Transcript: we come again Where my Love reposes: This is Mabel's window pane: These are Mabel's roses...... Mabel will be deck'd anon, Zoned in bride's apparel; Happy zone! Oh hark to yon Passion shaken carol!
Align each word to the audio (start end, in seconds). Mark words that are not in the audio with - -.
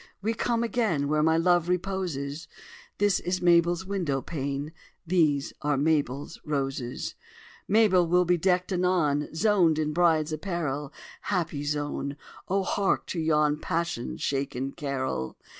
we 0.23 0.33
come 0.33 0.63
again 0.63 1.07
Where 1.09 1.21
my 1.21 1.37
Love 1.37 1.69
reposes: 1.69 2.47
This 2.97 3.19
is 3.19 3.39
Mabel's 3.39 3.85
window 3.85 4.19
pane: 4.19 4.71
These 5.05 5.53
are 5.61 5.77
Mabel's 5.77 6.39
roses...... 6.43 7.13
Mabel 7.67 8.07
will 8.07 8.25
be 8.25 8.35
deck'd 8.35 8.73
anon, 8.73 9.29
Zoned 9.35 9.77
in 9.77 9.93
bride's 9.93 10.33
apparel; 10.33 10.91
Happy 11.29 11.63
zone! 11.63 12.17
Oh 12.47 12.63
hark 12.63 13.05
to 13.13 13.19
yon 13.19 13.59
Passion 13.59 14.17
shaken 14.17 14.71
carol! 14.71 15.37